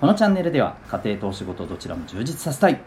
[0.00, 2.80] このチャンネルでは家庭とお仕事どちらも充実させたい。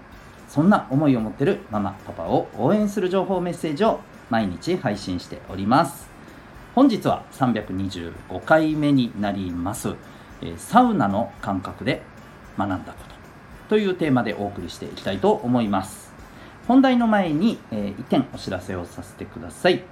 [0.48, 6.10] そんな思いを持ってるママパパを応援する情報メッセージを毎日配信しております。
[6.74, 9.96] 本日は325回目になります。
[10.56, 12.02] サウナの感覚で
[12.58, 12.86] 学んだこ
[13.68, 16.14] とというテーマでお送りしていきたいと思います。
[16.66, 19.84] 本題の前に、え1点お知らせをさせてください。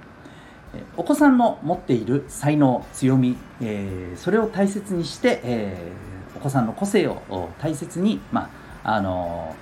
[0.96, 8.50] お子さんの持っている才能強み、えー、それを大切にして、えー、お子さんの個性を大切に、ま
[8.84, 9.54] ああの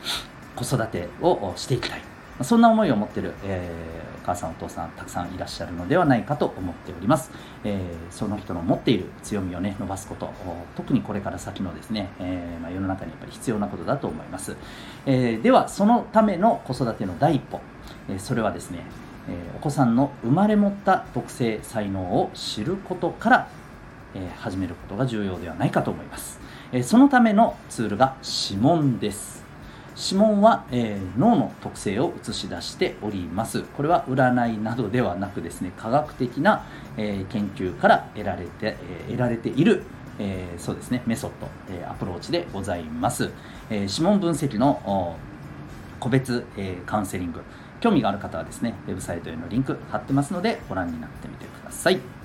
[0.56, 2.02] ー、子育てをしていきたい。
[2.42, 7.30] そんな思いを持っている、えー、お母さんお父さんたくさんいらっしゃるのではないかと思っております、
[7.64, 10.32] えー、その人の持っている強みをね伸ばすこと
[10.76, 14.56] 特にこれから先のですね、えー、まあ、世の中にやっぱり必要なことだと思います、
[15.06, 17.60] えではそのための子育ての第一歩、
[18.08, 18.84] えそれはですね
[19.28, 23.48] えお子さんの生まれ持った特性才能を知ることから、
[24.14, 26.38] え始めることが重要ではないかと思います、
[26.72, 28.16] えそのためのツールが
[28.50, 29.44] 指紋です。
[29.96, 33.62] 指紋は、えー、脳の特性を映し出しております。
[33.62, 36.64] これは占いなどではなくですね科学的な、
[36.96, 39.82] えー、研究から得られて、えー、得られている
[40.18, 43.30] え、そうですねメソッド、え、アプローチでございます、
[43.70, 45.16] え、指紋分析の
[46.00, 47.40] 個別、え、カウンセリング
[47.80, 52.17] 興味がある方はですねウェブサイトへのリンク貼ってますのでご覧になってみてください。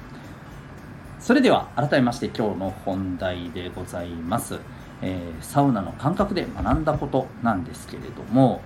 [1.24, 4.60] それでは改めまして今日の本題でございます、
[5.02, 8.62] えー、サウナの感覚で学んだことなんですけれども。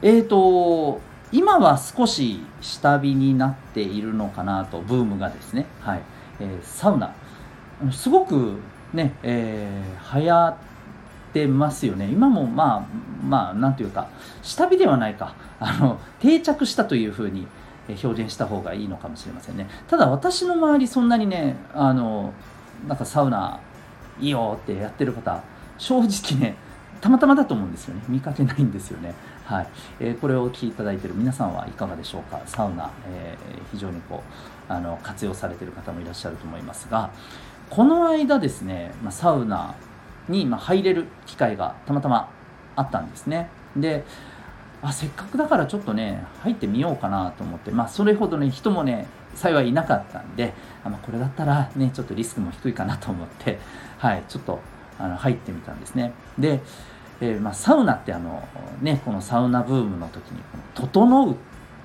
[0.00, 5.64] えーと今は少し下火になっているのかなとブームがですね。
[5.80, 6.02] はい、
[6.40, 7.14] えー、サウナ。
[7.90, 8.58] すごく
[8.92, 10.56] ね、えー、流行っ
[11.32, 12.06] てますよね。
[12.06, 12.86] 今もまあ
[13.26, 14.08] まあなんていうか
[14.42, 15.34] 下火ではないか。
[15.58, 17.46] あの定着したというふうに
[17.88, 19.68] 表現した方がいいのかもしれませんね。
[19.88, 22.32] ただ私の周りそんなにねあの
[22.86, 23.60] なんかサウナ
[24.20, 25.42] いいよってやってる方
[25.78, 26.56] 正直ね
[27.00, 28.02] たまたまだと思うんですよね。
[28.08, 29.14] 見かけないんですよね。
[29.44, 29.66] はい、
[29.98, 32.40] えー、これをお聞きいただいている皆さんはいかがでしょうか？
[32.46, 34.22] サウナ、えー、非常にこ
[34.68, 37.10] うあの活用されている方もいらっしゃると思いますが
[37.68, 39.74] この間ですね、まあ、サウナ
[40.28, 42.30] にま入れる機会がたまたま
[42.76, 43.50] あったんですね。
[43.76, 44.04] で
[44.82, 47.70] あせっかくだからちょっとね入ってみようかなと思って。
[47.70, 50.52] まあそれほどね人もね幸いいなかったんで
[50.84, 53.58] あ、まあ、これだったらねちょっとリスクも低いかなと思って
[53.98, 54.60] はいちょっと
[54.98, 56.12] あの入ってみたんですね。
[56.38, 56.60] で、
[57.20, 58.46] えー、まあ、サウナってあの
[58.80, 60.42] ねこのサウナブームの時に
[60.74, 61.36] 「整う」っ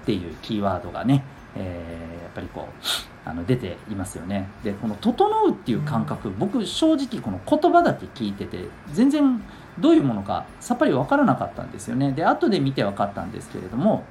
[0.05, 1.23] ていうキーワードがね、
[1.55, 4.49] えー、やっぱりこうあの出ていますよね。
[4.63, 9.41] でこの「整う」っていう感覚僕正直この言葉だけ聞いてて全然
[9.79, 12.11] どういうものかさっぱり分からなかったんですよね。
[12.11, 14.03] で後で見て分かったんですけれども、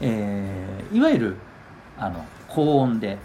[0.00, 1.36] えー、いわゆる
[1.98, 3.18] あの高温で、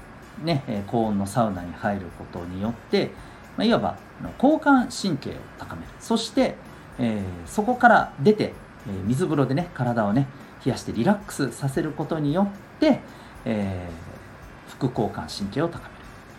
[0.44, 3.12] ね、高温のサウナに入ることによって、
[3.58, 3.98] まあ、いわば
[4.42, 5.88] 交感神経を高める。
[6.00, 6.56] そして、
[7.00, 8.54] えー、そこから出て、
[8.88, 10.28] えー、水風呂でね体をね
[10.66, 13.00] 冷やしてリラックスさせることによって、
[13.46, 15.90] えー、副交感神経を高める、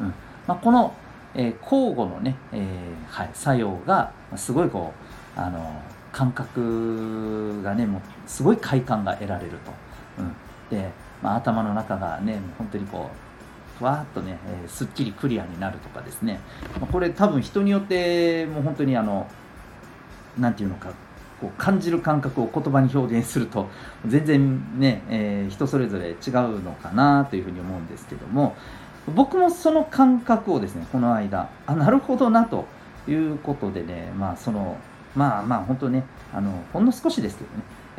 [0.01, 0.15] うん。
[0.47, 0.95] まあ、この、
[1.35, 2.67] え、交互のね、え
[3.09, 4.93] はい、作用がすごいこ
[5.37, 5.81] うあの
[6.13, 9.73] 感覚がねもうすごい快感が得られると、
[10.19, 10.91] うん、で、
[11.23, 16.41] まあ、頭の中がね本当にこうふわっとね、えー、すっきりクリアになるとかですね、
[16.79, 19.27] まあ、これ多分人によってもう本当にあの
[20.39, 20.91] 何て言うのか
[21.41, 23.69] こう感じる感覚を言葉に表現すると
[24.07, 28.55] 全然ね、えー、人それぞれ違うのかなというふうに思うんですけども。
[29.09, 32.67] 僕もその感覚をですねこの間あなるほどなと
[33.09, 34.77] いうことでねまあその
[35.17, 37.51] まあまあ本当ねあのほんの少しですけど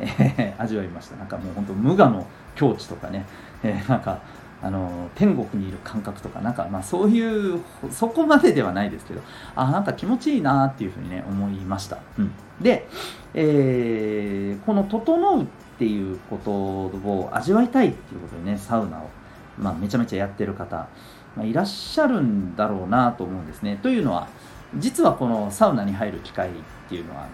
[0.06, 1.16] ね、えー、味わいました。
[1.16, 3.26] なんかもう本当無我の境地とかね、
[3.62, 4.20] えー、なんか
[4.62, 7.60] あの天国にいる感覚とかなんかまあそういう
[7.90, 9.20] そこまでではないですけど
[9.54, 12.88] あなんか気持ちいいなっていうふうにね思いました、うん、で、
[13.34, 15.46] えー、この「整う」っ
[15.78, 19.10] ていうことを味わいたいっていうことでねサウナを、
[19.58, 20.88] まあ、めちゃめちゃやってる方、
[21.36, 23.78] まあ、いらっしゃるんだろうなと思うんですね。
[23.82, 24.28] というのは
[24.76, 26.52] 実はこのサウナに入る機会っ
[26.88, 27.30] ていうのはあの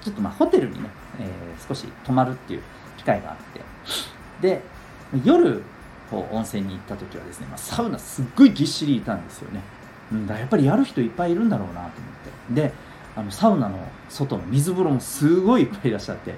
[0.00, 0.88] ちょっとまあホテルにね、
[1.20, 2.62] えー、少し泊まるっていう
[2.96, 3.60] 機会があって。
[4.40, 4.62] で
[5.24, 5.62] 夜
[6.10, 9.60] こう温泉に行った時はですね、まあ、サウナすっごいぎっしりいたんですよね、
[10.12, 11.90] うん、だやっぱりやる人いっぱいいるんだろうなと思っ
[12.48, 12.54] て。
[12.54, 12.72] で
[13.16, 13.76] あのサウナの
[14.08, 16.34] 外の水風呂もすごいいっぱいいらっしゃって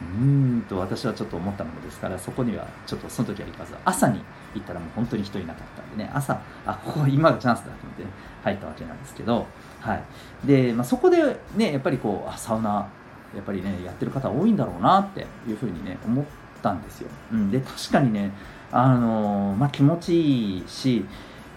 [0.00, 4.20] うんと私はちょっと思ったものですからそこにはちょっとその時は行かず朝に
[4.54, 6.10] 行ったらもう本当に人いなかったんでね。
[6.12, 8.10] 朝あここ今がチャンスだと思って、ね、
[8.42, 9.46] 入ったわけなんですけど、
[9.80, 10.02] はい。
[10.46, 12.88] でまあ、そこでねやっぱりこうあサウナ
[13.34, 16.24] やっぱりねやってる方多いんだろうなっていうふうにね思っ
[16.62, 18.32] たんですよ、うん、で確かにね
[18.72, 21.04] あのまあ、気持ちいいし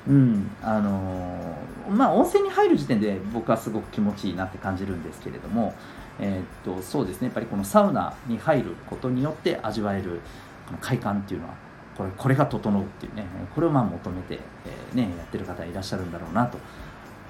[0.08, 5.76] うん、あのー、まあ温泉に入る時点で僕はすごく気持ちいいなって感じるんですけれども、
[6.20, 10.20] えー、っとそうですねやっぱりこのサウナに入ることによって味わえる
[10.66, 11.54] この快感っていうのは
[11.98, 16.58] これこれが整うっていうねこれをまあ求めて、えー、ね、やってる方いらっしゃるんだろうなと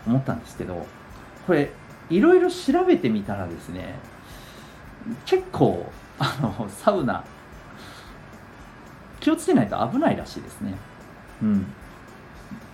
[0.05, 0.85] 思ったんですけど
[1.45, 1.71] これ
[2.09, 3.95] いろいろ調べてみたらですね
[5.25, 7.23] 結構あのサウナ
[9.19, 10.73] 気をつけないと危ないらしいですね。
[11.41, 11.65] うん、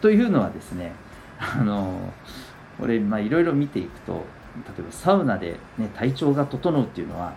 [0.02, 0.94] というのはですね
[1.40, 2.14] あの
[2.80, 4.26] これいろいろ見ていくと
[4.68, 7.34] 例えばサウナで、ね、体調が整うっていうのは、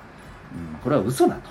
[0.52, 1.50] うん、これは嘘だと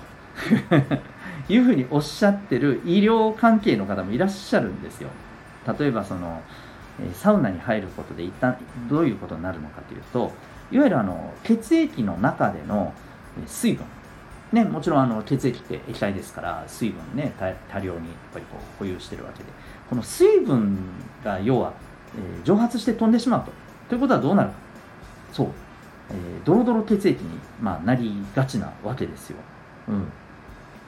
[1.52, 5.08] いうふうにおっしゃってる医療関係の方もいらっしゃるんですよ。
[5.78, 6.42] 例えばその
[7.12, 8.56] サウナに入ることで一旦
[8.88, 10.32] どういうことになるのかというと
[10.72, 12.92] いわゆるあの血液の中での
[13.46, 13.84] 水分。
[14.50, 17.34] ね、もちろんあの血液って液体ですから水分ね
[17.70, 19.50] 多量にやっぱりこう保有してるわけで。
[19.88, 20.78] この水分
[21.24, 21.72] が要は、
[22.16, 23.52] え、蒸発して飛んでしまうと。
[23.88, 24.54] ということはどうなるか。
[25.38, 25.48] そう、
[26.10, 27.30] えー、ドロドロ血液に、
[27.62, 29.36] まあ、なりがちなわけですよ、
[29.88, 30.04] うん、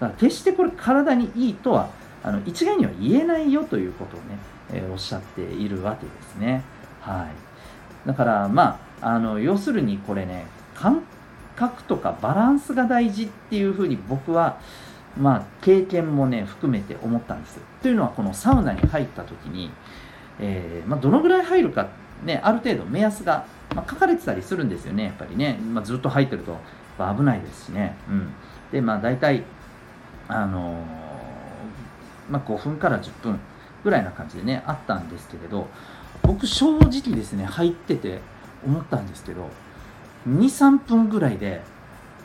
[0.00, 1.90] だから決してこれ体にいいとは
[2.24, 4.38] あの一概には言えないよということをね、
[4.72, 6.62] えー、おっしゃっているわけですね。
[7.00, 7.28] は
[8.04, 8.06] い。
[8.06, 11.02] だからまああの要するにこれね感
[11.56, 14.58] 覚とかバランスが大事っていうふうに僕は
[15.18, 17.58] まあ経験もね含めて思ったんです。
[17.80, 19.70] というのはこのサウナに入った時に、
[20.38, 21.88] えー、まあ、どのぐらい入るか
[22.24, 26.56] ねある程度目安が、まあ、書かれてたりするんですよねやっぱりね、まあ、ずっと入ってると
[26.98, 27.96] 危ないですしね。
[28.08, 28.32] うん。
[28.72, 29.44] でまあ大体
[30.28, 30.74] あのー、
[32.30, 33.40] まあ、5分から10分
[33.82, 35.66] ぐらいな感じでねあったんですけれど
[36.22, 38.20] 僕正直ですね入ってて
[38.64, 39.48] 思ったんですけど
[40.28, 41.62] 23分ぐらいで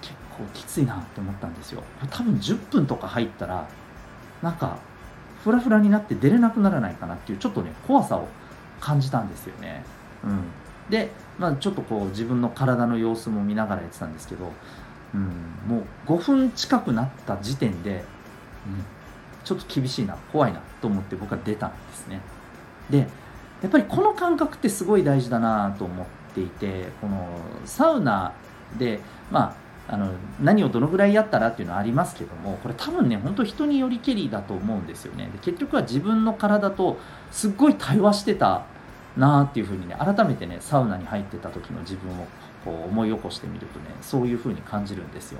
[0.01, 1.83] 結構きついなって思ったんですよ。
[2.12, 3.68] 多分10分とか入ったら
[4.42, 4.77] なんか
[5.44, 8.27] フラフラになって出れなくならないかなっていうちょっとね怖さを
[8.80, 9.83] 感じたんですよね、
[10.24, 10.44] うん、
[10.89, 14.51] で、まあ、ちょっとこう自分の体の様子も見ながらやってたんですけど、
[15.13, 15.22] うん、
[15.68, 18.04] もう5分近くなった時点で、
[18.68, 18.86] うん、
[19.44, 22.22] ちょっと厳しいな怖いなと思って僕は出たんですね。
[22.89, 23.07] で
[23.62, 27.28] やっぱりこの感覚ってすごい大事だなと思ってていてこの
[27.63, 28.33] サウナ
[28.78, 29.00] で、
[29.31, 29.56] まあ、
[29.88, 30.12] あの
[30.42, 35.30] 何をどのぐらいやったらっていうのはありますけどもこれ多分ね本当人によりけりだと思うんですよね。
[35.32, 36.98] で結局は自分の体と
[37.32, 38.64] すっごい対話してた
[39.18, 42.28] なっていうふうにね改めてねサウナに入ってた時の自分を
[42.66, 45.40] こう思い起こしてみるとねそういうふうに感じるんですよ、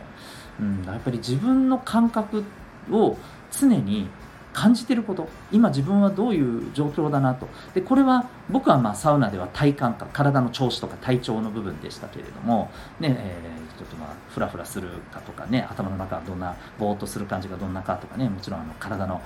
[0.60, 2.44] うん、やっぱり自分の感覚
[2.92, 3.18] を
[3.52, 4.08] 常に
[4.56, 12.72] 感じてること今自分はどういう状況だなとでこれは僕はまあサウナでは体感か体の調子とか体調の部分でしたけれども、
[13.02, 19.22] ねえー、ちょっとまあフラフラするかとかね頭の中はどんなぼーっとする感じがどんなかとかねもちろんあの体の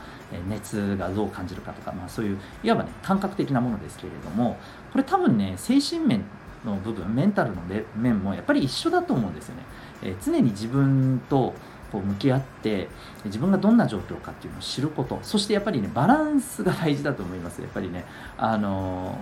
[0.49, 4.57] 熱がどう感じるかとか、まあ、そういういわばね感覚的なものですけれども
[4.91, 6.23] これ多分ね精神面
[6.65, 7.62] の部分メンタルの
[7.95, 9.63] 面もやっぱり一緒だと思うんですよね。
[10.01, 11.53] えー、常に自分と
[11.91, 12.88] こう向き合って
[13.25, 15.19] 自分がどんな状況かっていうのを知ること。
[15.24, 17.62] そしてやっぱりねバランスが大事だと思います。
[17.62, 18.05] やっぱりね
[18.38, 19.15] あの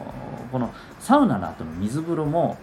[0.49, 2.57] ー、このサウナの後の水風呂も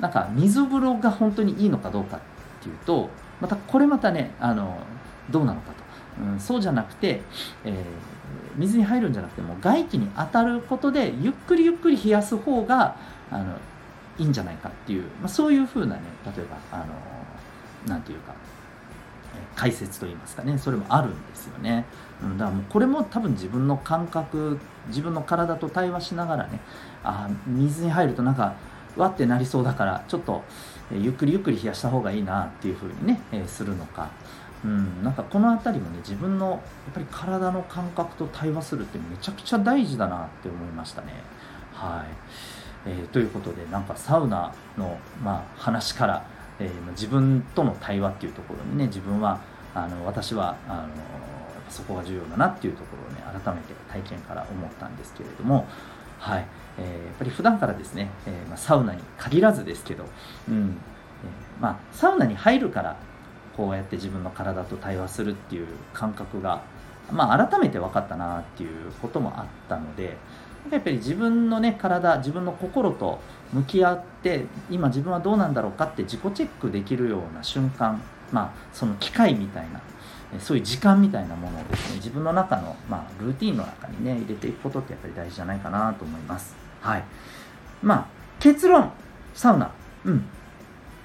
[0.00, 2.20] なんか水風呂が本当にいいのかどうかっ
[2.62, 3.10] ていうと
[3.40, 4.78] またこれまたねあの
[5.30, 7.20] どうなのかと、うん、そうじゃなくて、
[7.64, 7.74] えー、
[8.56, 12.96] 水に入るんじゃなくても外気に当たることでゆっくりゆっくり冷やす方が
[13.30, 13.56] あの
[14.18, 16.86] いいんじゃないかっていう、まあ、そういうふうなね例えばあの
[17.86, 18.34] なんていうか
[19.56, 21.84] 解説といいますかねそれもあるんですよね、
[22.22, 26.60] うん、だからもうこれも多分自分の感覚自分の体と対話しながらね
[27.04, 28.54] あ水に入るとなんか
[28.96, 30.42] わってなりそうだからちょっと、
[30.90, 34.10] ゆっくりゆっくり冷やした方がいいなっていう風にね、え、するのか、
[34.64, 36.60] うん、なんかこの辺りもね自分のやっ
[36.94, 41.12] ぱり体の感覚と対話するってめちゃくちゃ大事だなって思いましたね。
[41.72, 46.26] はい、えー、ということでなんかサウナの、まあ、話から
[46.60, 49.40] えー、自分との対話っていうところにね自分は
[49.74, 50.88] あの私はあの
[51.70, 55.66] そこが重要だなっていうところをね改めて体験から思ったんですけれども
[56.18, 56.46] はい、
[56.78, 60.04] えー、やっぱり普段からですね、えー、まあ、サウナに限らずですけど、
[60.48, 60.76] うん。
[61.24, 62.96] えー、まあ、サウナに入るから
[63.56, 66.62] こうやって自分の体と対話するっていう感覚が、
[67.12, 70.16] まあ、改めて分かったなっていうこともあったので
[70.70, 73.20] やっぱり自分のね体自分の心と
[73.52, 79.80] 向き合って今自分はどうなんだろうかって自己チェックできるような瞬間まあその機会みたいな
[80.40, 86.54] そういう時間みたいなものをですね自分の中の、まあ、ルーティンの中にね入れていくことってやっぱり大事じゃないかなと思います。
[86.82, 87.04] はい。
[87.82, 88.06] まあ
[88.38, 88.92] 結論
[89.34, 89.70] サウナ。
[90.04, 90.24] うん。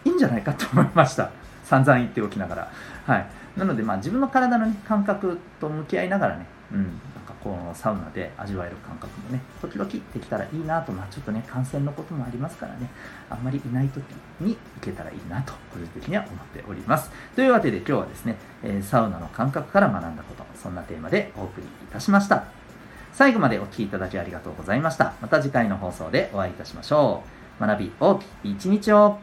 [0.05, 1.31] いいんじゃないかと思いました。
[1.63, 2.72] 散々言っておきながら。
[3.05, 3.27] はい。
[3.57, 6.91] なのでまあ自分の体の、ね、感覚と向き合いながらねうんなん
[7.25, 12.89] かこのサウナで味わえる感覚もね、時々できたらいいなと、まあちょっとね、感染のこともありますからね、
[13.29, 14.03] あんまりいない時
[14.41, 17.12] に行けたらいいなと、個人的には思っております。
[17.36, 22.45] というわけで今日はですね、え、サウナの感覚から学んだこと、そんなテーマでお送りいたしました。
[23.13, 25.13] 最後までお聴きいただきありがとうございました。
[25.22, 27.24] また次回の放送でお会いいたしましょ
[27.60, 27.65] う。
[27.65, 29.19] 学び大きい一日を